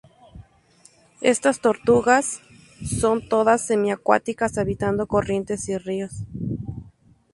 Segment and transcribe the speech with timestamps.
[1.21, 2.41] Estas tortugas
[2.83, 6.25] son todas semi-acuáticas, habitando corrientes y ríos.